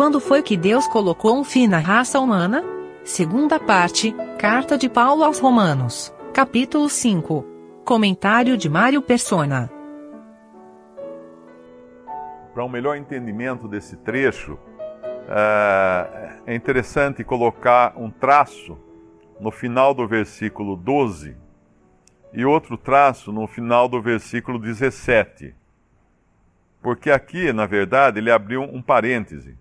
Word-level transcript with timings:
Quando 0.00 0.18
foi 0.18 0.42
que 0.42 0.56
Deus 0.56 0.88
colocou 0.88 1.38
um 1.38 1.44
fim 1.44 1.66
na 1.66 1.78
raça 1.78 2.18
humana? 2.18 2.64
Segunda 3.04 3.60
parte, 3.60 4.16
Carta 4.38 4.78
de 4.78 4.88
Paulo 4.88 5.22
aos 5.22 5.38
Romanos, 5.38 6.10
capítulo 6.32 6.88
5. 6.88 7.44
Comentário 7.84 8.56
de 8.56 8.66
Mário 8.66 9.02
Persona. 9.02 9.70
Para 12.54 12.64
um 12.64 12.68
melhor 12.70 12.96
entendimento 12.96 13.68
desse 13.68 13.94
trecho, 13.98 14.58
é, 15.28 16.36
é 16.46 16.54
interessante 16.54 17.22
colocar 17.22 17.92
um 17.94 18.10
traço 18.10 18.78
no 19.38 19.50
final 19.50 19.92
do 19.92 20.08
versículo 20.08 20.76
12 20.76 21.36
e 22.32 22.42
outro 22.42 22.78
traço 22.78 23.30
no 23.30 23.46
final 23.46 23.86
do 23.86 24.00
versículo 24.00 24.58
17. 24.58 25.54
Porque 26.80 27.10
aqui, 27.10 27.52
na 27.52 27.66
verdade, 27.66 28.18
ele 28.18 28.30
abriu 28.30 28.62
um 28.62 28.80
parêntese. 28.80 29.60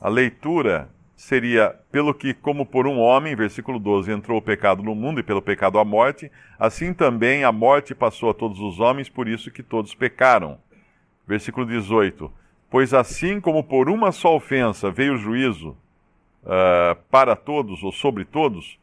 A 0.00 0.08
leitura 0.08 0.88
seria: 1.16 1.74
pelo 1.90 2.12
que, 2.12 2.34
como 2.34 2.66
por 2.66 2.86
um 2.86 2.98
homem, 2.98 3.34
versículo 3.34 3.78
12, 3.78 4.12
entrou 4.12 4.38
o 4.38 4.42
pecado 4.42 4.82
no 4.82 4.94
mundo 4.94 5.20
e 5.20 5.22
pelo 5.22 5.42
pecado 5.42 5.78
a 5.78 5.84
morte, 5.84 6.30
assim 6.58 6.92
também 6.92 7.44
a 7.44 7.50
morte 7.50 7.94
passou 7.94 8.30
a 8.30 8.34
todos 8.34 8.60
os 8.60 8.78
homens, 8.78 9.08
por 9.08 9.26
isso 9.26 9.50
que 9.50 9.62
todos 9.62 9.94
pecaram. 9.94 10.58
Versículo 11.26 11.66
18: 11.66 12.30
Pois 12.70 12.92
assim 12.92 13.40
como 13.40 13.64
por 13.64 13.88
uma 13.88 14.12
só 14.12 14.36
ofensa 14.36 14.90
veio 14.90 15.14
o 15.14 15.18
juízo 15.18 15.76
uh, 16.42 16.96
para 17.10 17.34
todos 17.34 17.82
ou 17.82 17.90
sobre 17.90 18.24
todos 18.24 18.78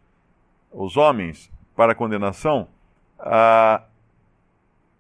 os 0.71 0.97
homens 0.97 1.51
para 1.75 1.95
condenação, 1.95 2.67
uh, 3.19 3.81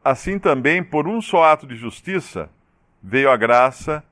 assim 0.03 0.37
também 0.37 0.83
por 0.83 1.07
um 1.07 1.21
só 1.21 1.43
ato 1.43 1.65
de 1.65 1.75
justiça 1.75 2.49
veio 3.01 3.29
a 3.29 3.35
graça 3.35 4.03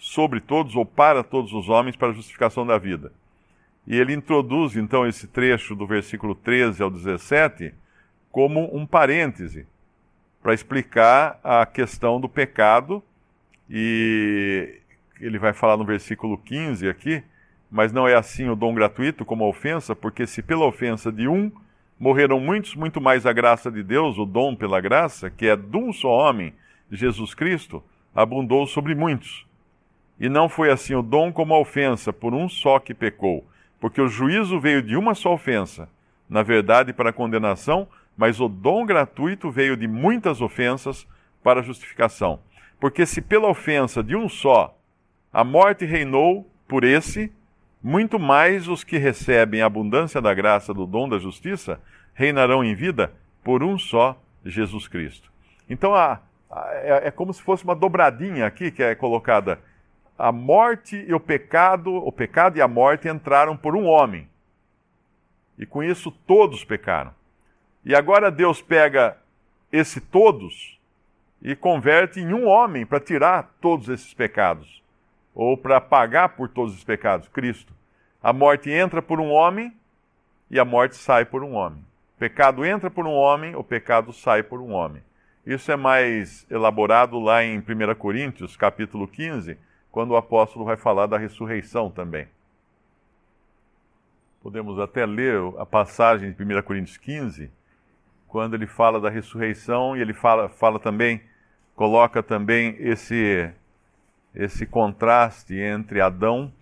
sobre 0.00 0.40
todos 0.40 0.74
ou 0.74 0.84
para 0.84 1.22
todos 1.22 1.52
os 1.52 1.68
homens 1.68 1.94
para 1.94 2.08
a 2.08 2.12
justificação 2.12 2.66
da 2.66 2.78
vida. 2.78 3.12
E 3.86 3.96
ele 3.96 4.14
introduz 4.14 4.74
então 4.74 5.06
esse 5.06 5.26
trecho 5.26 5.76
do 5.76 5.86
versículo 5.86 6.34
13 6.34 6.82
ao 6.82 6.90
17 6.90 7.74
como 8.32 8.74
um 8.74 8.86
parêntese 8.86 9.66
para 10.42 10.54
explicar 10.54 11.38
a 11.44 11.66
questão 11.66 12.18
do 12.18 12.28
pecado 12.28 13.02
e 13.68 14.80
ele 15.20 15.38
vai 15.38 15.52
falar 15.52 15.76
no 15.76 15.84
versículo 15.84 16.38
15 16.38 16.88
aqui, 16.88 17.22
mas 17.70 17.92
não 17.92 18.08
é 18.08 18.14
assim 18.14 18.48
o 18.48 18.56
dom 18.56 18.74
gratuito 18.74 19.24
como 19.24 19.44
a 19.44 19.48
ofensa, 19.48 19.94
porque 19.94 20.26
se 20.26 20.42
pela 20.42 20.64
ofensa 20.64 21.12
de 21.12 21.28
um 21.28 21.52
morreram 21.98 22.40
muitos, 22.40 22.74
muito 22.74 23.02
mais 23.02 23.26
a 23.26 23.32
graça 23.34 23.70
de 23.70 23.82
Deus, 23.82 24.16
o 24.16 24.24
dom 24.24 24.56
pela 24.56 24.80
graça, 24.80 25.28
que 25.28 25.46
é 25.46 25.54
de 25.54 25.76
um 25.76 25.92
só 25.92 26.08
homem, 26.08 26.54
Jesus 26.90 27.34
Cristo, 27.34 27.82
abundou 28.14 28.66
sobre 28.66 28.94
muitos. 28.94 29.49
E 30.20 30.28
não 30.28 30.48
foi 30.48 30.70
assim 30.70 30.94
o 30.94 31.02
dom 31.02 31.32
como 31.32 31.54
a 31.54 31.58
ofensa, 31.58 32.12
por 32.12 32.34
um 32.34 32.48
só 32.48 32.78
que 32.78 32.92
pecou. 32.92 33.44
Porque 33.80 34.00
o 34.00 34.08
juízo 34.08 34.60
veio 34.60 34.82
de 34.82 34.94
uma 34.94 35.14
só 35.14 35.32
ofensa, 35.32 35.88
na 36.28 36.42
verdade 36.42 36.92
para 36.92 37.12
condenação, 37.12 37.88
mas 38.16 38.38
o 38.38 38.46
dom 38.46 38.84
gratuito 38.84 39.50
veio 39.50 39.76
de 39.78 39.88
muitas 39.88 40.42
ofensas 40.42 41.06
para 41.42 41.62
justificação. 41.62 42.38
Porque 42.78 43.06
se 43.06 43.22
pela 43.22 43.48
ofensa 43.48 44.02
de 44.02 44.14
um 44.14 44.28
só 44.28 44.76
a 45.32 45.42
morte 45.42 45.84
reinou 45.84 46.46
por 46.68 46.84
esse, 46.84 47.32
muito 47.82 48.18
mais 48.18 48.68
os 48.68 48.84
que 48.84 48.98
recebem 48.98 49.62
a 49.62 49.66
abundância 49.66 50.20
da 50.20 50.34
graça 50.34 50.74
do 50.74 50.84
dom 50.84 51.08
da 51.08 51.18
justiça 51.18 51.80
reinarão 52.12 52.62
em 52.62 52.74
vida 52.74 53.12
por 53.42 53.62
um 53.62 53.78
só 53.78 54.20
Jesus 54.44 54.86
Cristo. 54.86 55.32
Então 55.68 55.94
a, 55.94 56.20
a, 56.50 56.68
é, 56.74 57.06
é 57.06 57.10
como 57.10 57.32
se 57.32 57.42
fosse 57.42 57.64
uma 57.64 57.74
dobradinha 57.74 58.44
aqui 58.44 58.70
que 58.70 58.82
é 58.82 58.94
colocada 58.94 59.60
a 60.20 60.30
morte 60.30 60.96
e 60.96 61.14
o 61.14 61.18
pecado, 61.18 61.94
o 61.94 62.12
pecado 62.12 62.58
e 62.58 62.60
a 62.62 62.68
morte 62.68 63.08
entraram 63.08 63.56
por 63.56 63.74
um 63.74 63.86
homem. 63.86 64.28
E 65.58 65.64
com 65.64 65.82
isso 65.82 66.10
todos 66.10 66.62
pecaram. 66.62 67.12
E 67.84 67.94
agora 67.94 68.30
Deus 68.30 68.60
pega 68.60 69.16
esse 69.72 70.00
todos 70.00 70.78
e 71.40 71.56
converte 71.56 72.20
em 72.20 72.34
um 72.34 72.46
homem 72.46 72.84
para 72.84 73.00
tirar 73.00 73.54
todos 73.62 73.88
esses 73.88 74.12
pecados, 74.12 74.82
ou 75.34 75.56
para 75.56 75.80
pagar 75.80 76.30
por 76.30 76.50
todos 76.50 76.74
os 76.74 76.84
pecados, 76.84 77.26
Cristo. 77.28 77.72
A 78.22 78.32
morte 78.32 78.70
entra 78.70 79.00
por 79.00 79.20
um 79.20 79.30
homem 79.30 79.72
e 80.50 80.60
a 80.60 80.64
morte 80.64 80.96
sai 80.96 81.24
por 81.24 81.42
um 81.42 81.54
homem. 81.54 81.82
O 82.16 82.18
pecado 82.18 82.62
entra 82.66 82.90
por 82.90 83.06
um 83.06 83.14
homem, 83.14 83.56
o 83.56 83.64
pecado 83.64 84.12
sai 84.12 84.42
por 84.42 84.60
um 84.60 84.72
homem. 84.72 85.02
Isso 85.46 85.72
é 85.72 85.76
mais 85.76 86.46
elaborado 86.50 87.18
lá 87.18 87.42
em 87.42 87.58
1 87.58 87.94
Coríntios, 87.94 88.54
capítulo 88.54 89.08
15, 89.08 89.56
quando 89.90 90.12
o 90.12 90.16
apóstolo 90.16 90.64
vai 90.64 90.76
falar 90.76 91.06
da 91.06 91.18
ressurreição 91.18 91.90
também. 91.90 92.28
Podemos 94.42 94.78
até 94.78 95.04
ler 95.04 95.40
a 95.58 95.66
passagem 95.66 96.32
de 96.32 96.42
1 96.42 96.62
Coríntios 96.62 96.96
15, 96.96 97.50
quando 98.26 98.54
ele 98.54 98.66
fala 98.66 99.00
da 99.00 99.10
ressurreição 99.10 99.96
e 99.96 100.00
ele 100.00 100.14
fala, 100.14 100.48
fala 100.48 100.78
também, 100.78 101.20
coloca 101.74 102.22
também 102.22 102.76
esse, 102.78 103.50
esse 104.34 104.64
contraste 104.64 105.54
entre 105.54 106.00
Adão 106.00 106.52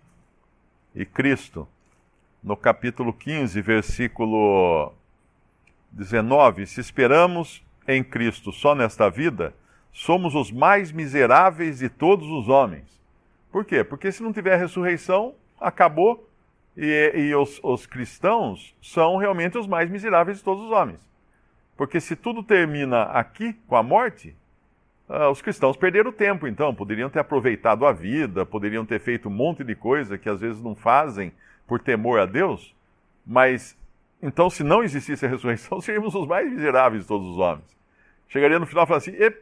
e 0.94 1.04
Cristo. 1.04 1.68
No 2.42 2.56
capítulo 2.56 3.12
15, 3.12 3.60
versículo 3.60 4.92
19: 5.92 6.66
Se 6.66 6.80
esperamos 6.80 7.62
em 7.86 8.02
Cristo 8.02 8.52
só 8.52 8.74
nesta 8.74 9.08
vida, 9.08 9.54
somos 9.92 10.34
os 10.34 10.50
mais 10.50 10.90
miseráveis 10.90 11.78
de 11.78 11.88
todos 11.88 12.28
os 12.28 12.48
homens. 12.48 12.97
Por 13.50 13.64
quê? 13.64 13.82
Porque 13.82 14.12
se 14.12 14.22
não 14.22 14.32
tiver 14.32 14.56
ressurreição, 14.56 15.34
acabou. 15.60 16.28
E, 16.76 17.12
e 17.14 17.34
os, 17.34 17.58
os, 17.62 17.86
cristãos 17.86 18.76
são 18.80 19.16
realmente 19.16 19.58
os 19.58 19.66
mais 19.66 19.90
miseráveis 19.90 20.38
de 20.38 20.44
todos 20.44 20.64
os 20.64 20.70
homens. 20.70 21.00
Porque 21.76 22.00
se 22.00 22.14
tudo 22.14 22.42
termina 22.42 23.02
aqui, 23.04 23.52
com 23.66 23.74
a 23.74 23.82
morte, 23.82 24.36
uh, 25.08 25.28
os 25.28 25.42
cristãos 25.42 25.76
perderam 25.76 26.12
tempo, 26.12 26.46
então. 26.46 26.72
Poderiam 26.72 27.10
ter 27.10 27.18
aproveitado 27.18 27.84
a 27.84 27.92
vida, 27.92 28.46
poderiam 28.46 28.86
ter 28.86 29.00
feito 29.00 29.28
um 29.28 29.32
monte 29.32 29.64
de 29.64 29.74
coisa 29.74 30.16
que 30.16 30.28
às 30.28 30.40
vezes 30.40 30.62
não 30.62 30.76
fazem 30.76 31.32
por 31.66 31.80
temor 31.80 32.20
a 32.20 32.26
Deus. 32.26 32.74
Mas, 33.26 33.76
então, 34.22 34.48
se 34.48 34.62
não 34.62 34.82
existisse 34.82 35.26
a 35.26 35.28
ressurreição, 35.28 35.80
seríamos 35.82 36.14
os 36.14 36.28
mais 36.28 36.48
miseráveis 36.48 37.02
de 37.02 37.08
todos 37.08 37.26
os 37.26 37.38
homens. 37.38 37.76
Chegaria 38.28 38.58
no 38.58 38.66
final 38.66 38.84
e 38.84 38.86
falaria 38.86 39.26
assim: 39.26 39.36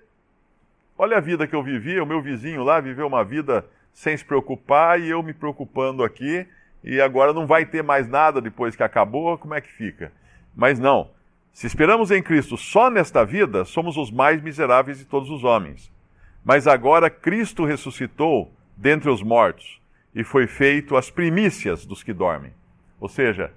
olha 0.97 1.19
a 1.19 1.21
vida 1.21 1.47
que 1.47 1.55
eu 1.55 1.63
vivi, 1.63 2.01
o 2.01 2.07
meu 2.07 2.23
vizinho 2.23 2.63
lá 2.63 2.81
viveu 2.81 3.07
uma 3.07 3.25
vida 3.25 3.69
sem 3.97 4.15
se 4.15 4.23
preocupar 4.23 5.01
e 5.01 5.09
eu 5.09 5.23
me 5.23 5.33
preocupando 5.33 6.05
aqui, 6.05 6.47
e 6.85 7.01
agora 7.01 7.33
não 7.33 7.47
vai 7.47 7.65
ter 7.65 7.83
mais 7.83 8.07
nada 8.07 8.43
depois 8.43 8.77
que 8.77 8.83
acabou, 8.83 9.39
como 9.39 9.55
é 9.55 9.61
que 9.63 9.73
fica? 9.73 10.13
Mas 10.55 10.79
não. 10.79 11.11
Se 11.51 11.67
esperamos 11.67 12.11
em 12.11 12.23
Cristo 12.23 12.59
só 12.59 12.91
nesta 12.91 13.25
vida, 13.25 13.65
somos 13.65 13.97
os 13.97 14.11
mais 14.11 14.43
miseráveis 14.43 14.99
de 14.99 15.07
todos 15.07 15.31
os 15.31 15.45
homens. 15.45 15.91
Mas 16.45 16.67
agora 16.67 17.09
Cristo 17.09 17.65
ressuscitou 17.65 18.53
dentre 18.77 19.09
os 19.09 19.23
mortos 19.23 19.81
e 20.15 20.23
foi 20.23 20.47
feito 20.47 20.95
as 20.95 21.11
primícias 21.11 21.87
dos 21.87 22.03
que 22.03 22.13
dormem. 22.13 22.53
Ou 23.01 23.09
seja, 23.09 23.51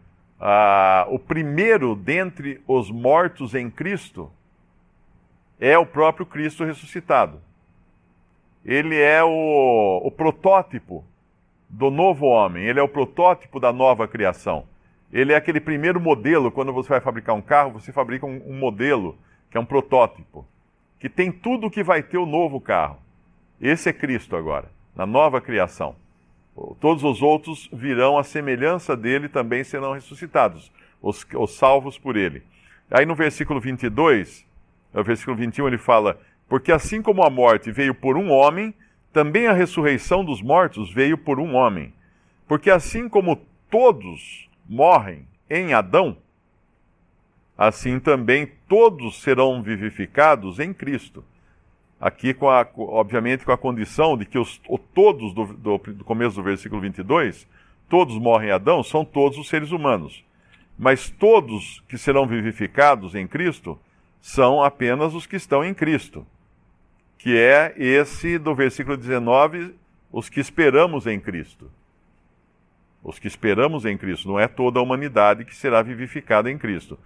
o 1.09 1.19
primeiro 1.19 1.97
dentre 1.97 2.61
os 2.66 2.89
mortos 2.89 3.53
em 3.56 3.69
Cristo 3.69 4.31
é 5.59 5.77
o 5.77 5.85
próprio 5.85 6.25
Cristo 6.25 6.63
ressuscitado 6.63 7.41
ele 8.66 8.97
é 8.97 9.24
o, 9.24 10.02
o 10.03 10.12
protótipo 10.12 11.03
do 11.70 11.90
novo 11.90 12.25
homem, 12.25 12.66
ele 12.66 12.80
é 12.80 12.84
o 12.84 12.90
protótipo 12.90 13.59
da 13.59 13.72
nova 13.72 14.08
criação. 14.08 14.66
Ele 15.12 15.34
é 15.34 15.36
aquele 15.36 15.59
primeiro 15.59 16.00
modelo, 16.00 16.52
quando 16.52 16.74
você 16.74 16.90
vai 16.90 17.02
fabricar 17.02 17.36
um 17.36 17.42
carro, 17.42 17.72
você 17.72 17.92
fabrica 17.92 18.25
um, 18.25 18.42
um 18.46 18.53
modelo, 18.53 19.18
que 19.50 19.58
é 19.58 19.59
um 19.59 19.66
protótipo, 19.66 20.46
que 21.00 21.09
tem 21.09 21.31
tudo 21.31 21.68
o 21.68 21.72
que 21.72 21.84
vai 21.84 22.03
ter 22.03 22.18
o 22.18 22.25
novo 22.25 22.59
carro. 22.59 22.98
Esse 23.59 23.89
é 23.89 23.94
Cristo 23.94 24.36
agora, 24.36 24.69
na 24.95 25.06
nova 25.06 25.42
criação. 25.42 25.95
Todos 26.80 27.04
os 27.04 27.22
outros 27.22 27.69
virão 27.72 28.18
à 28.18 28.24
semelhança 28.24 28.95
dele 28.95 29.30
também 29.30 29.63
serão 29.63 29.94
ressuscitados, 29.94 30.72
os, 31.01 31.25
os 31.33 31.56
salvos 31.56 31.98
por 31.98 32.18
ele. 32.18 32.44
Aí 32.92 33.06
no 33.06 33.16
versículo 33.16 33.60
22, 33.60 34.45
no 34.94 35.04
versículo 35.04 35.38
21, 35.38 35.68
ele 35.68 35.78
fala: 35.78 36.19
porque 36.50 36.72
assim 36.72 37.00
como 37.00 37.24
a 37.24 37.30
morte 37.30 37.72
veio 37.72 37.94
por 37.94 38.18
um 38.18 38.31
homem, 38.31 38.74
também 39.13 39.46
a 39.46 39.54
ressurreição 39.54 40.25
dos 40.25 40.42
mortos 40.42 40.92
veio 40.92 41.16
por 41.16 41.40
um 41.40 41.54
homem. 41.54 41.94
Porque 42.48 42.72
assim 42.72 43.07
como 43.07 43.40
todos 43.69 44.50
morrem 44.68 45.28
em 45.48 45.75
Adão, 45.75 46.18
assim 47.56 48.00
também 48.00 48.51
todos 48.68 49.22
serão 49.22 49.62
vivificados 49.62 50.60
em 50.60 50.74
Cristo. 50.74 51.24
Aqui, 52.01 52.34
com 52.34 52.50
a, 52.50 52.68
obviamente, 52.78 53.45
com 53.45 53.52
a 53.52 53.57
condição 53.57 54.18
de 54.18 54.25
que 54.25 54.40
os, 54.40 54.60
todos 54.94 55.34
do, 55.34 55.45
do, 55.45 55.78
do 55.78 56.04
começo 56.04 56.36
do 56.38 56.44
versículo 56.44 56.81
22, 56.81 57.48
todos 57.88 58.18
morrem 58.18 58.50
em 58.50 58.54
Adão, 58.54 58.81
são 58.81 59.06
todos 59.06 59.38
os 59.38 59.50
seres 59.50 59.72
humanos. 59.72 60.24
Mas 60.78 61.10
todos 61.10 61.84
que 61.90 61.98
serão 61.98 62.25
vivificados 62.25 63.13
em 63.13 63.28
Cristo 63.28 63.78
são 64.22 64.63
apenas 64.63 65.13
os 65.13 65.28
que 65.28 65.36
estão 65.36 65.63
em 65.63 65.74
Cristo 65.74 66.25
que 67.19 67.38
é 67.38 67.74
esse 67.77 68.39
do 68.39 68.56
versículo 68.56 68.98
19 68.98 69.75
os 70.12 70.30
que 70.30 70.39
esperamos 70.39 71.06
em 71.06 71.19
Cristo. 71.19 71.69
Os 73.04 73.19
que 73.19 73.27
esperamos 73.27 73.86
em 73.86 73.98
Cristo, 73.98 74.27
não 74.27 74.39
é 74.39 74.48
toda 74.48 74.80
a 74.80 74.81
humanidade 74.81 75.45
que 75.45 75.56
será 75.56 75.81
vivificada 75.81 76.50
em 76.50 76.57
Cristo. 76.57 76.98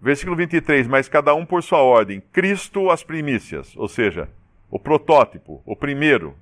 Versículo 0.00 0.36
23, 0.36 0.86
mas 0.86 1.08
cada 1.08 1.34
um 1.34 1.44
por 1.44 1.62
sua 1.62 1.80
ordem, 1.80 2.22
Cristo 2.32 2.90
as 2.90 3.02
primícias, 3.02 3.76
ou 3.76 3.88
seja, 3.88 4.28
o 4.70 4.78
protótipo, 4.78 5.60
o 5.66 5.76
primeiro. 5.76 6.34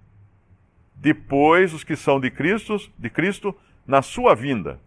Depois 0.95 1.73
os 1.73 1.83
que 1.83 1.97
são 1.97 2.21
de 2.21 2.31
Cristo, 2.31 2.77
de 2.97 3.09
Cristo 3.11 3.57
na 3.87 4.03
sua 4.03 4.35
vinda. 4.35 4.79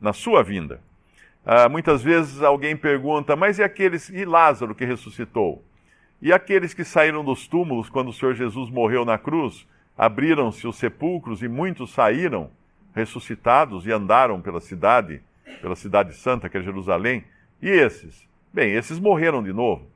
Na 0.00 0.12
sua 0.12 0.42
vinda. 0.42 0.80
Ah, 1.44 1.68
muitas 1.68 2.02
vezes 2.02 2.42
alguém 2.42 2.76
pergunta, 2.76 3.36
mas 3.36 3.58
e 3.58 3.62
aqueles, 3.62 4.08
e 4.08 4.24
Lázaro 4.24 4.74
que 4.74 4.84
ressuscitou? 4.84 5.62
E 6.20 6.32
aqueles 6.32 6.72
que 6.72 6.82
saíram 6.82 7.22
dos 7.22 7.46
túmulos 7.46 7.90
quando 7.90 8.08
o 8.08 8.12
Senhor 8.12 8.34
Jesus 8.34 8.70
morreu 8.70 9.04
na 9.04 9.18
cruz? 9.18 9.66
Abriram-se 9.96 10.66
os 10.66 10.76
sepulcros 10.76 11.42
e 11.42 11.48
muitos 11.48 11.92
saíram 11.92 12.50
ressuscitados 12.94 13.86
e 13.86 13.92
andaram 13.92 14.40
pela 14.40 14.60
cidade, 14.60 15.22
pela 15.60 15.76
cidade 15.76 16.14
santa 16.14 16.48
que 16.48 16.56
é 16.56 16.62
Jerusalém. 16.62 17.24
E 17.60 17.68
esses? 17.68 18.26
Bem, 18.52 18.72
esses 18.72 18.98
morreram 18.98 19.42
de 19.42 19.52
novo, 19.52 19.86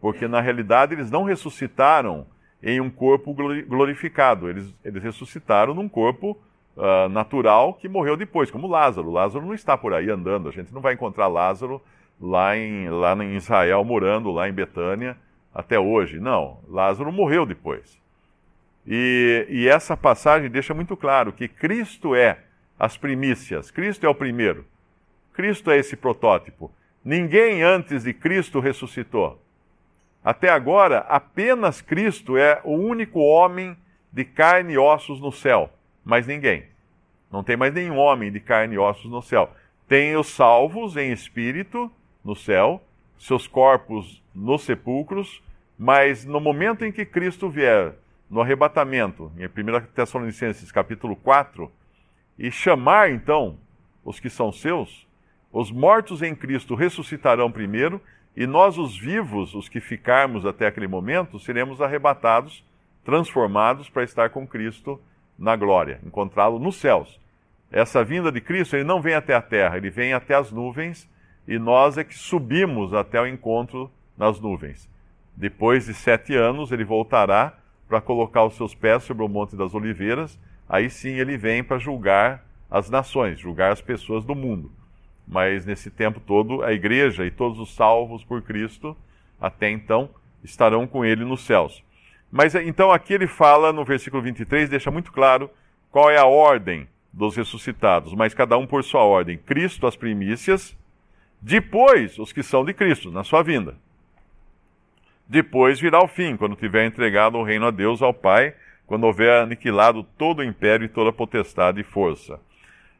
porque 0.00 0.28
na 0.28 0.40
realidade 0.40 0.94
eles 0.94 1.10
não 1.10 1.24
ressuscitaram 1.24 2.26
em 2.62 2.80
um 2.80 2.90
corpo 2.90 3.34
glorificado, 3.34 4.48
eles, 4.48 4.74
eles 4.84 5.02
ressuscitaram 5.02 5.74
num 5.74 5.88
corpo 5.88 6.36
uh, 6.76 7.08
natural 7.08 7.74
que 7.74 7.88
morreu 7.88 8.16
depois, 8.16 8.50
como 8.50 8.68
Lázaro. 8.68 9.10
Lázaro 9.10 9.44
não 9.44 9.54
está 9.54 9.76
por 9.76 9.92
aí 9.92 10.08
andando, 10.08 10.48
a 10.48 10.52
gente 10.52 10.72
não 10.72 10.80
vai 10.80 10.94
encontrar 10.94 11.26
Lázaro 11.26 11.80
lá 12.20 12.56
em, 12.56 12.88
lá 12.88 13.14
em 13.24 13.36
Israel, 13.36 13.84
morando 13.84 14.30
lá 14.30 14.48
em 14.48 14.52
Betânia 14.52 15.16
até 15.54 15.78
hoje. 15.78 16.20
Não, 16.20 16.60
Lázaro 16.68 17.12
morreu 17.12 17.44
depois. 17.46 17.98
E, 18.86 19.46
e 19.48 19.68
essa 19.68 19.96
passagem 19.96 20.50
deixa 20.50 20.72
muito 20.72 20.96
claro 20.96 21.32
que 21.32 21.46
Cristo 21.46 22.14
é 22.14 22.38
as 22.78 22.96
primícias, 22.96 23.70
Cristo 23.70 24.06
é 24.06 24.08
o 24.08 24.14
primeiro, 24.14 24.64
Cristo 25.34 25.70
é 25.70 25.78
esse 25.78 25.96
protótipo. 25.96 26.70
Ninguém 27.04 27.62
antes 27.62 28.04
de 28.04 28.12
Cristo 28.12 28.60
ressuscitou. 28.60 29.40
Até 30.24 30.48
agora, 30.48 30.98
apenas 31.00 31.80
Cristo 31.80 32.36
é 32.36 32.60
o 32.64 32.72
único 32.72 33.20
homem 33.20 33.76
de 34.12 34.24
carne 34.24 34.74
e 34.74 34.78
ossos 34.78 35.20
no 35.20 35.32
céu, 35.32 35.70
mais 36.04 36.26
ninguém. 36.26 36.64
Não 37.30 37.42
tem 37.42 37.56
mais 37.56 37.74
nenhum 37.74 37.96
homem 37.96 38.32
de 38.32 38.40
carne 38.40 38.74
e 38.74 38.78
ossos 38.78 39.10
no 39.10 39.22
céu. 39.22 39.50
Tem 39.86 40.16
os 40.16 40.28
salvos 40.28 40.96
em 40.96 41.12
espírito 41.12 41.90
no 42.24 42.34
céu, 42.34 42.82
seus 43.18 43.46
corpos 43.46 44.22
nos 44.34 44.62
sepulcros, 44.62 45.42
mas 45.78 46.24
no 46.24 46.40
momento 46.40 46.84
em 46.84 46.92
que 46.92 47.04
Cristo 47.04 47.48
vier 47.48 47.94
no 48.30 48.40
arrebatamento, 48.40 49.32
em 49.36 49.46
1 49.46 49.86
Tessalonicenses 49.94 50.70
capítulo 50.70 51.16
4, 51.16 51.70
e 52.38 52.50
chamar 52.50 53.10
então 53.10 53.58
os 54.04 54.20
que 54.20 54.30
são 54.30 54.52
seus, 54.52 55.06
os 55.52 55.70
mortos 55.70 56.22
em 56.22 56.34
Cristo 56.34 56.74
ressuscitarão 56.74 57.50
primeiro, 57.50 58.00
e 58.36 58.46
nós, 58.46 58.78
os 58.78 58.96
vivos, 58.96 59.54
os 59.54 59.68
que 59.68 59.80
ficarmos 59.80 60.46
até 60.46 60.66
aquele 60.66 60.86
momento, 60.86 61.40
seremos 61.40 61.80
arrebatados, 61.80 62.64
transformados 63.04 63.88
para 63.88 64.04
estar 64.04 64.30
com 64.30 64.46
Cristo 64.46 65.00
na 65.36 65.56
glória, 65.56 65.98
encontrá-lo 66.04 66.58
nos 66.58 66.76
céus. 66.76 67.18
Essa 67.70 68.04
vinda 68.04 68.30
de 68.30 68.40
Cristo, 68.40 68.76
ele 68.76 68.84
não 68.84 69.00
vem 69.00 69.14
até 69.14 69.34
a 69.34 69.42
terra, 69.42 69.76
ele 69.76 69.90
vem 69.90 70.12
até 70.12 70.34
as 70.34 70.52
nuvens, 70.52 71.08
e 71.48 71.58
nós 71.58 71.96
é 71.96 72.04
que 72.04 72.14
subimos 72.14 72.92
até 72.92 73.18
o 73.18 73.26
encontro 73.26 73.90
nas 74.18 74.38
nuvens. 74.38 74.86
Depois 75.34 75.86
de 75.86 75.94
sete 75.94 76.36
anos, 76.36 76.70
ele 76.70 76.84
voltará 76.84 77.58
para 77.88 78.02
colocar 78.02 78.44
os 78.44 78.54
seus 78.54 78.74
pés 78.74 79.02
sobre 79.04 79.24
o 79.24 79.28
Monte 79.28 79.56
das 79.56 79.74
Oliveiras, 79.74 80.38
aí 80.68 80.90
sim 80.90 81.14
ele 81.14 81.38
vem 81.38 81.64
para 81.64 81.78
julgar 81.78 82.44
as 82.70 82.90
nações, 82.90 83.40
julgar 83.40 83.72
as 83.72 83.80
pessoas 83.80 84.26
do 84.26 84.34
mundo. 84.34 84.70
Mas 85.26 85.64
nesse 85.64 85.90
tempo 85.90 86.20
todo, 86.20 86.62
a 86.62 86.72
igreja 86.72 87.24
e 87.24 87.30
todos 87.30 87.58
os 87.58 87.74
salvos 87.74 88.22
por 88.22 88.42
Cristo, 88.42 88.94
até 89.40 89.70
então, 89.70 90.10
estarão 90.44 90.86
com 90.86 91.02
ele 91.02 91.24
nos 91.24 91.46
céus. 91.46 91.82
Mas 92.30 92.54
então 92.54 92.92
aqui 92.92 93.14
ele 93.14 93.26
fala 93.26 93.72
no 93.72 93.86
versículo 93.86 94.22
23, 94.22 94.68
deixa 94.68 94.90
muito 94.90 95.10
claro 95.10 95.48
qual 95.90 96.10
é 96.10 96.18
a 96.18 96.26
ordem 96.26 96.86
dos 97.10 97.36
ressuscitados, 97.36 98.12
mas 98.12 98.34
cada 98.34 98.58
um 98.58 98.66
por 98.66 98.84
sua 98.84 99.02
ordem. 99.02 99.38
Cristo 99.38 99.86
as 99.86 99.96
primícias, 99.96 100.76
depois 101.40 102.18
os 102.18 102.32
que 102.32 102.42
são 102.42 102.64
de 102.64 102.74
Cristo, 102.74 103.10
na 103.10 103.22
sua 103.22 103.42
vinda. 103.42 103.76
Depois 105.26 105.78
virá 105.78 106.02
o 106.02 106.08
fim, 106.08 106.36
quando 106.36 106.56
tiver 106.56 106.86
entregado 106.86 107.38
o 107.38 107.44
reino 107.44 107.66
a 107.66 107.70
Deus, 107.70 108.02
ao 108.02 108.12
Pai, 108.12 108.54
quando 108.86 109.04
houver 109.04 109.42
aniquilado 109.42 110.02
todo 110.16 110.40
o 110.40 110.44
império 110.44 110.86
e 110.86 110.88
toda 110.88 111.10
a 111.10 111.12
potestade 111.12 111.80
e 111.80 111.84
força. 111.84 112.36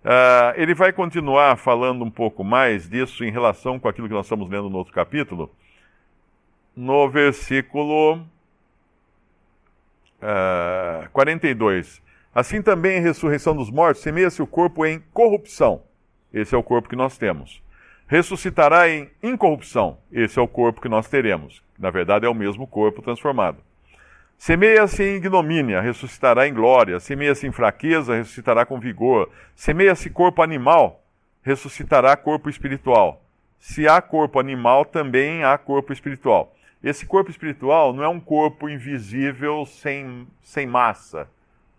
Uh, 0.05 0.55
ele 0.55 0.75
vai 0.75 0.93
continuar 0.93 1.57
falando 1.57 2.05
um 2.05 2.11
pouco 2.11 2.45
mais 2.45 2.89
disso 2.89 3.25
em 3.25 3.31
relação 3.31 3.79
com 3.79 3.89
aquilo 3.89 4.07
que 4.07 4.15
nós 4.15 4.27
estamos 4.27 4.49
lendo 4.49 4.71
no 4.71 4.79
outro 4.79 4.93
capítulo, 4.93 5.51
no 6.77 7.09
versículo 7.09 8.21
uh, 10.23 11.09
42. 11.13 12.01
Assim 12.33 12.63
também 12.63 12.99
em 12.99 13.03
ressurreição 13.03 13.57
dos 13.57 13.71
mortos, 13.71 14.03
semeia-se 14.03 14.41
o 14.41 14.47
corpo 14.47 14.87
em 14.87 15.01
corrupção. 15.13 15.83
Esse 16.33 16.55
é 16.55 16.59
o 16.59 16.63
corpo 16.63 16.89
que 16.89 16.95
nós 16.95 17.19
temos 17.19 17.67
ressuscitará 18.09 18.89
em 18.89 19.09
incorrupção. 19.23 19.99
Esse 20.11 20.39
é 20.39 20.43
o 20.43 20.49
corpo 20.49 20.81
que 20.81 20.89
nós 20.89 21.07
teremos. 21.09 21.63
Na 21.79 21.91
verdade, 21.91 22.27
é 22.27 22.29
o 22.29 22.35
mesmo 22.35 22.67
corpo 22.67 23.03
transformado. 23.03 23.59
Semeia-se 24.39 25.03
em 25.03 25.17
ignomínia, 25.17 25.81
ressuscitará 25.81 26.49
em 26.49 26.55
glória. 26.55 26.99
Semeia-se 26.99 27.47
em 27.47 27.53
fraqueza, 27.53 28.15
ressuscitará 28.15 28.65
com 28.65 28.81
vigor. 28.81 29.31
Semeia-se 29.55 30.09
corpo 30.09 30.43
animal, 30.43 31.05
ressuscitará 31.43 32.17
corpo 32.17 32.49
espiritual. 32.49 33.23
Se 33.59 33.87
há 33.87 34.01
corpo 34.01 34.41
animal, 34.41 34.85
também 34.85 35.45
há 35.45 35.59
corpo 35.59 35.93
espiritual. 35.93 36.55
Esse 36.83 37.05
corpo 37.05 37.31
espiritual 37.31 37.93
não 37.93 38.05
é 38.05 38.09
um 38.09 38.21
corpo 38.21 38.69
invisível 38.69 39.67
sem, 39.67 40.27
sem 40.41 40.67
massa, 40.67 41.29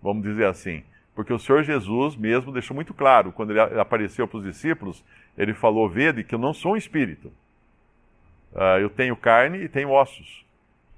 vamos 0.01 0.23
dizer 0.23 0.45
assim. 0.45 0.83
Porque 1.15 1.33
o 1.33 1.39
Senhor 1.39 1.63
Jesus 1.63 2.15
mesmo 2.15 2.51
deixou 2.51 2.75
muito 2.75 2.93
claro, 2.93 3.31
quando 3.31 3.51
ele 3.51 3.79
apareceu 3.79 4.27
para 4.27 4.37
os 4.37 4.43
discípulos, 4.43 5.03
ele 5.39 5.53
falou: 5.53 5.89
Vede 5.89 6.23
que 6.23 6.35
eu 6.35 6.39
não 6.39 6.53
sou 6.53 6.73
um 6.73 6.77
espírito. 6.77 7.31
Uh, 8.53 8.79
eu 8.81 8.89
tenho 8.89 9.15
carne 9.15 9.59
e 9.59 9.69
tenho 9.69 9.89
ossos. 9.89 10.45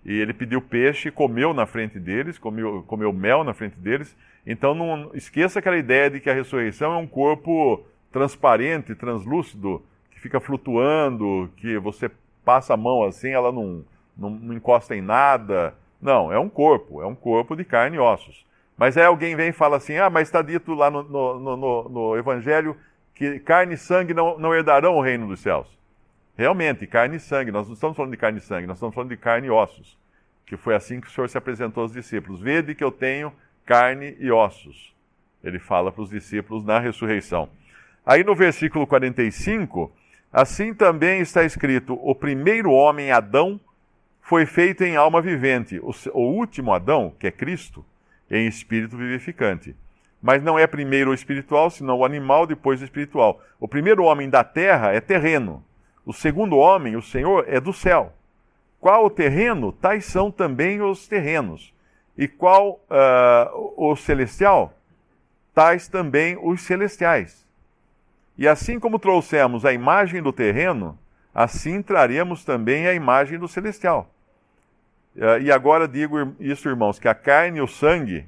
E 0.03 0.13
ele 0.19 0.33
pediu 0.33 0.59
peixe 0.59 1.09
e 1.09 1.11
comeu 1.11 1.53
na 1.53 1.67
frente 1.67 1.99
deles, 1.99 2.39
comeu, 2.39 2.83
comeu 2.87 3.13
mel 3.13 3.43
na 3.43 3.53
frente 3.53 3.77
deles. 3.77 4.17
Então 4.45 4.73
não 4.73 5.11
esqueça 5.13 5.59
aquela 5.59 5.77
ideia 5.77 6.09
de 6.09 6.19
que 6.19 6.29
a 6.29 6.33
ressurreição 6.33 6.91
é 6.91 6.97
um 6.97 7.05
corpo 7.05 7.85
transparente, 8.11 8.95
translúcido, 8.95 9.83
que 10.09 10.19
fica 10.19 10.39
flutuando, 10.39 11.51
que 11.57 11.77
você 11.77 12.09
passa 12.43 12.73
a 12.73 12.77
mão 12.77 13.03
assim, 13.03 13.29
ela 13.29 13.51
não, 13.51 13.85
não, 14.17 14.31
não 14.31 14.55
encosta 14.55 14.95
em 14.95 15.01
nada. 15.01 15.75
Não, 16.01 16.33
é 16.33 16.39
um 16.39 16.49
corpo, 16.49 16.99
é 17.03 17.05
um 17.05 17.13
corpo 17.13 17.55
de 17.55 17.63
carne 17.63 17.97
e 17.97 17.99
ossos. 17.99 18.43
Mas 18.75 18.97
aí 18.97 19.05
alguém 19.05 19.35
vem 19.35 19.49
e 19.49 19.53
fala 19.53 19.77
assim: 19.77 19.97
ah, 19.97 20.09
mas 20.09 20.27
está 20.27 20.41
dito 20.41 20.73
lá 20.73 20.89
no, 20.89 21.03
no, 21.03 21.57
no, 21.57 21.89
no 21.89 22.17
Evangelho 22.17 22.75
que 23.21 23.39
carne 23.39 23.75
e 23.75 23.77
sangue 23.77 24.15
não, 24.15 24.39
não 24.39 24.55
herdarão 24.55 24.95
o 24.95 25.01
reino 25.01 25.27
dos 25.27 25.41
céus. 25.41 25.67
Realmente, 26.35 26.87
carne 26.87 27.17
e 27.17 27.19
sangue, 27.19 27.51
nós 27.51 27.67
não 27.67 27.75
estamos 27.75 27.95
falando 27.95 28.09
de 28.09 28.17
carne 28.17 28.39
e 28.39 28.41
sangue, 28.41 28.65
nós 28.65 28.77
estamos 28.77 28.95
falando 28.95 29.11
de 29.11 29.17
carne 29.17 29.45
e 29.45 29.51
ossos. 29.51 29.95
Que 30.43 30.57
foi 30.57 30.73
assim 30.73 30.99
que 30.99 31.05
o 31.05 31.11
Senhor 31.11 31.29
se 31.29 31.37
apresentou 31.37 31.83
aos 31.83 31.93
discípulos. 31.93 32.41
Vede 32.41 32.73
que 32.73 32.83
eu 32.83 32.91
tenho 32.91 33.31
carne 33.63 34.17
e 34.19 34.31
ossos. 34.31 34.91
Ele 35.43 35.59
fala 35.59 35.91
para 35.91 36.01
os 36.01 36.09
discípulos 36.09 36.65
na 36.65 36.79
ressurreição. 36.79 37.47
Aí 38.03 38.23
no 38.23 38.33
versículo 38.33 38.87
45, 38.87 39.91
assim 40.33 40.73
também 40.73 41.21
está 41.21 41.43
escrito: 41.43 41.93
o 42.01 42.15
primeiro 42.15 42.71
homem, 42.71 43.11
Adão, 43.11 43.59
foi 44.19 44.47
feito 44.47 44.83
em 44.83 44.95
alma 44.95 45.21
vivente, 45.21 45.79
o, 45.79 46.19
último 46.19 46.73
Adão, 46.73 47.13
que 47.19 47.27
é 47.27 47.31
Cristo, 47.31 47.85
em 48.31 48.47
espírito 48.47 48.97
vivificante. 48.97 49.75
Mas 50.21 50.43
não 50.43 50.59
é 50.59 50.67
primeiro 50.67 51.11
o 51.11 51.13
espiritual, 51.13 51.69
senão 51.69 51.97
o 51.97 52.05
animal, 52.05 52.45
depois 52.45 52.81
o 52.81 52.83
espiritual. 52.83 53.41
O 53.59 53.67
primeiro 53.67 54.03
homem 54.03 54.29
da 54.29 54.43
terra 54.43 54.91
é 54.91 55.01
terreno. 55.01 55.63
O 56.05 56.13
segundo 56.13 56.57
homem, 56.57 56.95
o 56.95 57.01
Senhor, 57.01 57.45
é 57.47 57.59
do 57.59 57.73
céu. 57.73 58.13
Qual 58.79 59.05
o 59.05 59.09
terreno? 59.09 59.71
Tais 59.71 60.05
são 60.05 60.31
também 60.31 60.81
os 60.81 61.07
terrenos. 61.07 61.73
E 62.17 62.27
qual 62.27 62.79
uh, 62.89 63.73
o 63.75 63.95
celestial? 63.95 64.73
Tais 65.53 65.87
também 65.87 66.37
os 66.41 66.61
celestiais. 66.61 67.47
E 68.37 68.47
assim 68.47 68.79
como 68.79 68.99
trouxemos 68.99 69.65
a 69.65 69.73
imagem 69.73 70.21
do 70.21 70.31
terreno, 70.31 70.97
assim 71.33 71.81
traremos 71.81 72.43
também 72.43 72.87
a 72.87 72.93
imagem 72.93 73.39
do 73.39 73.47
celestial. 73.47 74.09
Uh, 75.15 75.41
e 75.41 75.51
agora 75.51 75.87
digo 75.87 76.35
isso, 76.39 76.69
irmãos, 76.69 76.99
que 76.99 77.07
a 77.07 77.15
carne 77.15 77.59
e 77.59 77.61
o 77.61 77.67
sangue 77.67 78.25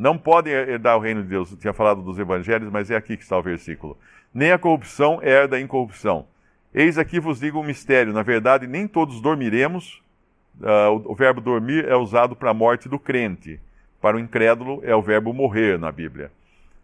não 0.00 0.16
podem 0.16 0.54
herdar 0.54 0.96
o 0.96 1.00
reino 1.00 1.22
de 1.22 1.28
Deus. 1.28 1.50
Eu 1.50 1.58
tinha 1.58 1.74
falado 1.74 2.00
dos 2.00 2.18
evangelhos, 2.18 2.70
mas 2.72 2.90
é 2.90 2.96
aqui 2.96 3.18
que 3.18 3.22
está 3.22 3.36
o 3.36 3.42
versículo. 3.42 3.98
Nem 4.32 4.50
a 4.50 4.58
corrupção 4.58 5.20
herda 5.22 5.56
a 5.56 5.60
incorrupção. 5.60 6.26
Eis 6.72 6.96
aqui 6.96 7.20
vos 7.20 7.38
digo 7.38 7.60
um 7.60 7.62
mistério. 7.62 8.10
Na 8.10 8.22
verdade, 8.22 8.66
nem 8.66 8.88
todos 8.88 9.20
dormiremos. 9.20 10.02
Uh, 10.58 11.04
o, 11.06 11.12
o 11.12 11.14
verbo 11.14 11.42
dormir 11.42 11.86
é 11.86 11.94
usado 11.94 12.34
para 12.34 12.50
a 12.50 12.54
morte 12.54 12.88
do 12.88 12.98
crente. 12.98 13.60
Para 14.00 14.16
o 14.16 14.20
incrédulo 14.20 14.80
é 14.84 14.96
o 14.96 15.02
verbo 15.02 15.34
morrer 15.34 15.78
na 15.78 15.92
Bíblia. 15.92 16.32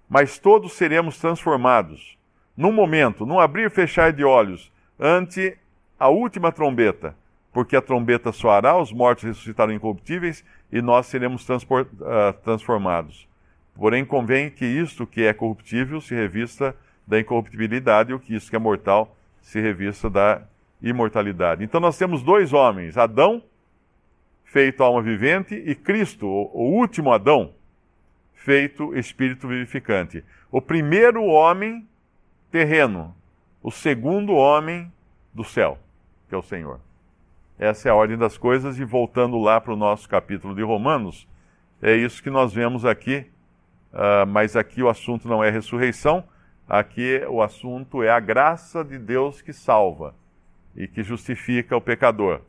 Mas 0.07 0.39
todos 0.39 0.75
seremos 0.75 1.19
transformados, 1.19 2.19
num 2.55 2.71
momento, 2.71 3.25
num 3.25 3.41
abrir 3.41 3.67
e 3.67 3.71
fechar 3.71 4.13
de 4.13 4.25
olhos, 4.25 4.71
ante 5.01 5.57
a 5.99 6.11
última 6.11 6.53
trombeta, 6.53 7.17
porque 7.57 7.75
a 7.75 7.81
trombeta 7.81 8.33
soará, 8.33 8.77
os 8.77 8.93
mortos 8.93 9.25
ressuscitarão 9.25 9.73
incorruptíveis 9.73 10.45
e 10.71 10.83
nós 10.83 11.07
seremos 11.07 11.43
uh, 11.49 11.55
transformados. 12.45 13.27
Porém, 13.75 14.05
convém 14.05 14.51
que 14.51 14.67
isto 14.67 15.07
que 15.07 15.25
é 15.25 15.33
corruptível 15.33 15.99
se 16.03 16.15
revista 16.15 16.77
da 17.07 17.19
incorruptibilidade 17.19 18.11
e 18.11 18.15
o 18.15 18.21
que 18.21 18.35
isso 18.35 18.51
que 18.51 18.57
é 18.57 18.59
mortal 18.59 19.17
se 19.41 19.59
revista 19.59 20.11
da 20.11 20.43
imortalidade. 20.83 21.65
Então 21.65 21.81
nós 21.81 21.97
temos 21.97 22.23
dois 22.23 22.53
homens, 22.53 22.99
Adão, 22.99 23.43
feito 24.45 24.83
alma 24.83 25.01
vivente, 25.01 25.55
e 25.55 25.75
Cristo, 25.75 26.27
o 26.27 26.75
último 26.79 27.11
Adão, 27.11 27.55
feito 28.35 28.95
espírito 28.95 29.49
vivificante. 29.49 30.23
O 30.53 30.61
primeiro 30.61 31.25
homem 31.25 31.89
terreno, 32.51 33.17
o 33.63 33.71
segundo 33.71 34.35
homem 34.35 34.93
do 35.33 35.43
céu, 35.43 35.79
que 36.29 36.35
é 36.35 36.39
o 36.39 36.43
Senhor. 36.43 36.81
Essa 37.59 37.89
é 37.89 37.91
a 37.91 37.95
ordem 37.95 38.19
das 38.19 38.37
coisas, 38.37 38.79
e 38.79 38.85
voltando 38.85 39.39
lá 39.39 39.61
para 39.61 39.73
o 39.73 39.77
nosso 39.77 40.07
capítulo 40.09 40.55
de 40.55 40.63
Romanos, 40.63 41.27
é 41.81 41.95
isso 41.97 42.23
que 42.23 42.29
nós 42.29 42.53
vemos 42.53 42.85
aqui, 42.85 43.27
uh, 43.93 44.27
mas 44.27 44.57
aqui 44.57 44.83
o 44.83 44.89
assunto 44.91 45.27
não 45.27 45.43
é 45.43 45.51
ressurreição, 45.51 46.23
aqui 46.69 47.23
o 47.29 47.43
assunto 47.43 48.03
é 48.03 48.11
a 48.11 48.21
graça 48.21 48.85
de 48.85 48.99
Deus 48.99 49.41
que 49.41 49.55
salva 49.55 50.15
e 50.75 50.87
que 50.87 51.03
justifica 51.03 51.75
o 51.75 51.81
pecador, 51.81 52.43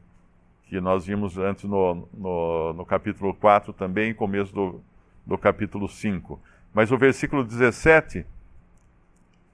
que 0.66 0.82
nós 0.82 1.06
vimos 1.06 1.38
antes 1.38 1.64
no, 1.64 2.08
no, 2.14 2.74
no 2.74 2.86
capítulo 2.86 3.34
4 3.34 3.72
também, 3.72 4.14
começo 4.14 4.54
do, 4.54 4.82
do 5.26 5.38
capítulo 5.38 5.88
5. 5.88 6.38
Mas 6.74 6.92
o 6.92 6.98
versículo 6.98 7.46
17 7.46 8.26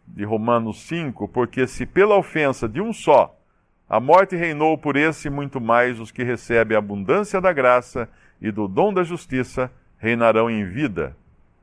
de 0.08 0.24
Romanos 0.24 0.82
5, 0.88 1.28
porque 1.28 1.68
se 1.68 1.86
pela 1.86 2.18
ofensa 2.18 2.68
de 2.68 2.82
um 2.82 2.92
só 2.92 3.40
a 3.90 4.00
morte 4.00 4.36
reinou 4.36 4.78
por 4.78 4.96
esse 4.96 5.30
muito 5.30 5.60
mais 5.62 6.00
os 6.00 6.12
que 6.12 6.24
recebem 6.24 6.76
a 6.76 6.80
abundância 6.80 7.40
da 7.40 7.54
graça 7.54 8.10
e 8.42 8.52
do 8.52 8.68
dom 8.68 8.94
da 8.94 9.04
justiça 9.04 9.72
reinarão 9.98 10.50
em 10.50 10.66
vida, 10.66 11.16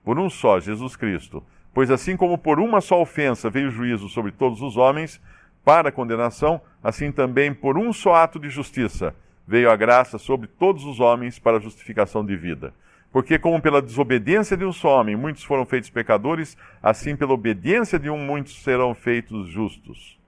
por 0.05 0.19
um 0.19 0.31
só, 0.31 0.61
Jesus 0.61 0.97
Cristo. 0.97 1.43
Pois 1.73 1.91
assim 1.91 2.17
como 2.17 2.39
por 2.39 2.59
uma 2.59 2.81
só 2.81 3.01
ofensa 3.01 3.51
veio 3.51 3.71
juízo 3.71 4.09
sobre 4.09 4.33
todos 4.33 4.61
os 4.63 4.77
homens, 4.77 5.21
para 5.65 5.93
condenação, 5.93 6.61
assim 6.83 7.13
também 7.13 7.53
por 7.53 7.77
um 7.77 7.93
só 7.93 8.15
ato 8.15 8.39
de 8.39 8.49
justiça 8.49 9.15
veio 9.51 9.69
a 9.69 9.75
graça 9.75 10.17
sobre 10.17 10.47
todos 10.47 10.85
os 10.85 11.01
homens 11.01 11.41
para 11.41 11.57
a 11.57 11.61
justificação 11.61 12.25
de 12.25 12.37
vida. 12.37 12.73
Porque, 13.11 13.37
como 13.37 13.61
pela 13.61 13.83
desobediência 13.83 14.57
de 14.57 14.65
um 14.65 14.73
só 14.73 15.01
homem 15.01 15.17
muitos 15.17 15.43
foram 15.43 15.67
feitos 15.67 15.91
pecadores, 15.91 16.57
assim 16.81 17.17
pela 17.17 17.33
obediência 17.33 17.99
de 17.99 18.09
um 18.09 18.17
muitos 18.17 18.63
serão 18.63 18.95
feitos 18.95 19.49
justos. 19.49 20.20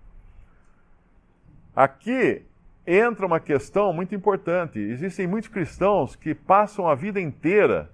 Aqui 1.74 2.42
entra 2.86 3.26
uma 3.26 3.40
questão 3.40 3.92
muito 3.92 4.14
importante. 4.14 4.78
Existem 4.78 5.26
muitos 5.26 5.48
cristãos 5.48 6.14
que 6.14 6.34
passam 6.34 6.88
a 6.88 6.94
vida 6.94 7.20
inteira 7.20 7.90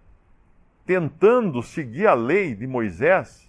tentando 0.84 1.62
seguir 1.62 2.06
a 2.06 2.14
lei 2.14 2.54
de 2.54 2.66
Moisés, 2.66 3.46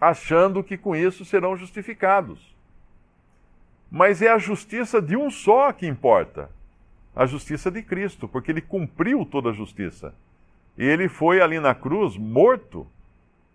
achando 0.00 0.62
que 0.62 0.76
com 0.76 0.94
isso 0.94 1.24
serão 1.24 1.56
justificados. 1.56 2.54
Mas 3.90 4.20
é 4.20 4.28
a 4.28 4.38
justiça 4.38 5.00
de 5.00 5.16
um 5.16 5.30
só 5.30 5.72
que 5.72 5.86
importa 5.86 6.50
a 7.14 7.24
justiça 7.24 7.70
de 7.70 7.80
Cristo, 7.80 8.28
porque 8.28 8.50
ele 8.50 8.60
cumpriu 8.60 9.24
toda 9.24 9.50
a 9.50 9.52
justiça. 9.52 10.12
E 10.76 10.84
ele 10.84 11.08
foi 11.08 11.40
ali 11.40 11.58
na 11.58 11.74
cruz 11.74 12.16
morto 12.16 12.80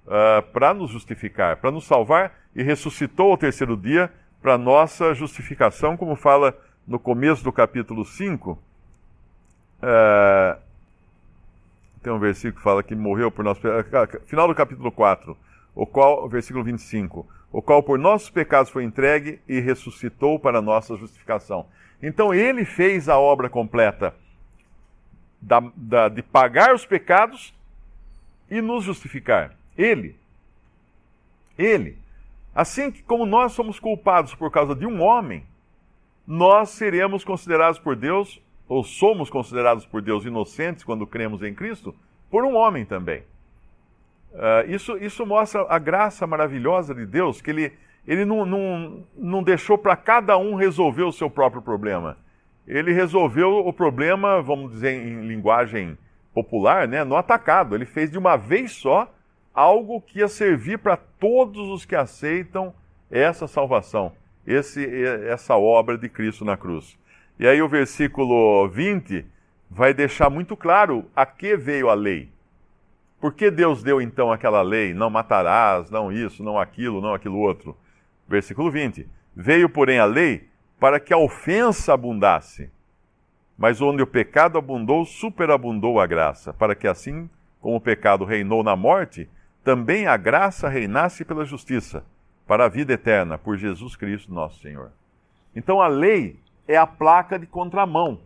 uh, 0.06 0.42
para 0.52 0.74
nos 0.74 0.90
justificar, 0.90 1.58
para 1.58 1.70
nos 1.70 1.86
salvar 1.86 2.34
e 2.56 2.64
ressuscitou 2.64 3.32
ao 3.32 3.38
terceiro 3.38 3.78
dia 3.78 4.12
para 4.42 4.58
nossa 4.58 5.14
justificação, 5.14 5.96
como 5.96 6.16
fala 6.16 6.58
no 6.88 7.00
começo 7.00 7.44
do 7.44 7.52
capítulo 7.52 8.04
5. 8.04 8.52
Uh, 9.82 10.60
tem 12.02 12.12
um 12.12 12.20
versículo 12.20 12.56
que 12.56 12.64
fala 12.64 12.84
que 12.84 12.96
morreu 12.96 13.32
por 13.32 13.46
nós. 13.46 13.58
Final 14.26 14.48
do 14.48 14.56
capítulo 14.56 14.92
4, 14.92 15.38
o 15.76 15.86
qual, 15.86 16.28
versículo 16.28 16.64
25 16.64 17.28
o 17.52 17.62
qual 17.62 17.84
por 17.84 18.00
nossos 18.00 18.30
pecados 18.30 18.72
foi 18.72 18.84
entregue 18.84 19.40
e 19.48 19.60
ressuscitou 19.60 20.40
para 20.40 20.62
nossa 20.62 20.96
justificação. 20.96 21.66
Então 22.02 22.34
ele 22.34 22.64
fez 22.64 23.10
a 23.10 23.20
obra 23.20 23.50
completa 23.50 24.16
da, 25.42 25.62
da, 25.76 26.08
de 26.08 26.24
pagar 26.24 26.74
os 26.74 26.86
pecados 26.86 27.54
e 28.50 28.62
nos 28.62 28.86
justificar. 28.86 29.56
Ele. 29.78 30.16
Ele. 31.58 31.98
Assim 32.54 32.92
como 33.08 33.26
nós 33.26 33.54
somos 33.54 33.80
culpados 33.80 34.36
por 34.36 34.52
causa 34.52 34.76
de 34.76 34.86
um 34.86 35.02
homem, 35.02 35.44
nós 36.28 36.70
seremos 36.70 37.24
considerados 37.24 37.80
por 37.80 37.96
Deus, 37.96 38.42
ou 38.68 38.84
somos 38.84 39.30
considerados 39.30 39.86
por 39.86 40.02
Deus 40.02 40.26
inocentes 40.26 40.84
quando 40.84 41.08
cremos 41.08 41.42
em 41.44 41.54
Cristo, 41.54 41.96
por 42.30 42.44
um 42.46 42.56
homem 42.56 42.86
também. 42.86 43.24
Uh, 44.34 44.70
isso, 44.70 44.98
isso 44.98 45.26
mostra 45.26 45.66
a 45.68 45.78
graça 45.78 46.26
maravilhosa 46.26 46.96
de 46.96 47.06
Deus, 47.06 47.42
que 47.42 47.52
Ele, 47.52 47.74
ele 48.08 48.24
não, 48.24 48.46
não, 48.46 49.04
não 49.18 49.44
deixou 49.44 49.78
para 49.78 49.96
cada 49.96 50.38
um 50.38 50.56
resolver 50.56 51.04
o 51.04 51.12
seu 51.12 51.30
próprio 51.30 51.62
problema. 51.62 52.18
Ele 52.66 52.94
resolveu 52.94 53.68
o 53.68 53.74
problema, 53.74 54.42
vamos 54.42 54.72
dizer 54.72 54.94
em 54.94 55.28
linguagem 55.28 55.98
popular, 56.34 56.88
né, 56.88 57.04
no 57.04 57.16
atacado. 57.16 57.76
Ele 57.76 57.86
fez 57.86 58.10
de 58.10 58.18
uma 58.18 58.38
vez 58.38 58.72
só 58.72 59.12
algo 59.54 60.02
que 60.02 60.20
ia 60.20 60.28
servir 60.28 60.80
para 60.80 60.96
todos 60.96 61.70
os 61.70 61.86
que 61.86 61.96
aceitam 61.96 62.74
essa 63.10 63.48
salvação, 63.48 64.14
esse, 64.46 64.86
essa 65.28 65.56
obra 65.58 65.98
de 65.98 66.08
Cristo 66.08 66.46
na 66.46 66.56
cruz. 66.56 66.98
E 67.40 67.48
aí 67.48 67.62
o 67.62 67.68
versículo 67.68 68.68
20 68.70 69.26
vai 69.70 69.94
deixar 69.94 70.30
muito 70.30 70.56
claro 70.56 71.06
a 71.16 71.26
que 71.26 71.58
veio 71.58 71.90
a 71.90 71.94
lei. 71.94 72.30
Por 73.20 73.34
que 73.34 73.52
Deus 73.52 73.84
deu 73.84 74.02
então 74.02 74.32
aquela 74.32 74.62
lei? 74.62 74.94
Não 74.94 75.10
matarás, 75.10 75.92
não 75.92 76.12
isso, 76.12 76.44
não 76.44 76.60
aquilo, 76.60 77.02
não 77.02 77.14
aquilo 77.14 77.38
outro. 77.38 77.78
Versículo 78.28 78.72
20: 78.72 79.08
Veio, 79.36 79.70
porém, 79.70 80.00
a 80.00 80.06
lei 80.06 80.50
para 80.80 81.00
que 81.00 81.14
a 81.14 81.18
ofensa 81.18 81.94
abundasse. 81.94 82.72
Mas 83.56 83.80
onde 83.80 84.02
o 84.02 84.08
pecado 84.08 84.58
abundou, 84.58 85.06
superabundou 85.06 86.00
a 86.00 86.08
graça, 86.08 86.52
para 86.52 86.74
que 86.74 86.88
assim 86.88 87.30
como 87.60 87.76
o 87.76 87.82
pecado 87.82 88.26
reinou 88.26 88.64
na 88.64 88.76
morte, 88.76 89.30
também 89.64 90.08
a 90.08 90.18
graça 90.18 90.68
reinasse 90.68 91.24
pela 91.24 91.46
justiça, 91.46 92.04
para 92.48 92.66
a 92.66 92.70
vida 92.70 92.94
eterna, 92.94 93.38
por 93.38 93.58
Jesus 93.58 93.96
Cristo 93.96 94.34
nosso 94.34 94.60
Senhor. 94.60 94.92
Então 95.56 95.82
a 95.82 95.88
lei 95.88 96.40
é 96.68 96.78
a 96.78 96.88
placa 96.88 97.38
de 97.38 97.46
contramão 97.46 98.20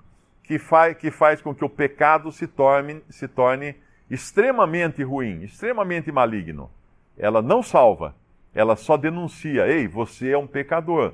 que 0.44 0.60
faz, 0.60 0.96
que 0.98 1.12
faz 1.12 1.42
com 1.42 1.54
que 1.54 1.66
o 1.66 1.70
pecado 1.70 2.32
se 2.32 2.48
torne, 2.48 3.02
se 3.10 3.28
torne 3.28 3.76
extremamente 4.10 5.04
ruim, 5.04 5.44
extremamente 5.44 6.12
maligno. 6.12 6.70
Ela 7.18 7.42
não 7.42 7.64
salva, 7.64 8.16
ela 8.54 8.76
só 8.76 8.96
denuncia: 8.96 9.68
ei, 9.68 9.88
você 9.88 10.32
é 10.32 10.38
um 10.38 10.48
pecador. 10.48 11.14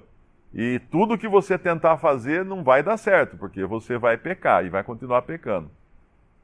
E 0.54 0.80
tudo 0.92 1.18
que 1.18 1.30
você 1.30 1.58
tentar 1.58 1.98
fazer 1.98 2.44
não 2.44 2.64
vai 2.64 2.84
dar 2.84 2.98
certo, 2.98 3.38
porque 3.38 3.64
você 3.64 3.98
vai 3.98 4.18
pecar 4.18 4.66
e 4.66 4.70
vai 4.70 4.84
continuar 4.84 5.22
pecando. 5.22 5.72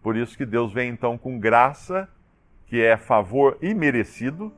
Por 0.01 0.15
isso 0.15 0.37
que 0.37 0.45
Deus 0.45 0.71
vem 0.71 0.89
então 0.89 1.17
com 1.17 1.37
graça, 1.37 2.07
que 2.67 2.81
é 2.81 2.97
favor 2.97 3.57
imerecido, 3.61 4.51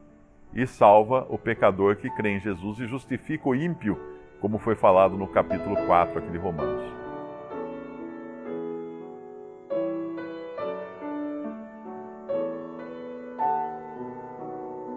e 0.53 0.65
salva 0.65 1.25
o 1.29 1.37
pecador 1.37 1.97
que 1.97 2.09
crê 2.09 2.31
em 2.31 2.39
Jesus 2.39 2.79
e 2.79 2.87
justifica 2.87 3.47
o 3.47 3.55
ímpio, 3.55 3.99
como 4.41 4.57
foi 4.57 4.75
falado 4.75 5.15
no 5.15 5.27
capítulo 5.27 5.75
4 5.85 6.19
aqui 6.19 6.31
de 6.31 6.37
Romanos. 6.37 6.91